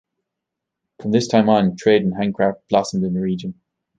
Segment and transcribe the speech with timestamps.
[0.99, 3.61] From this time on, trade and handcraft blossomed in the region.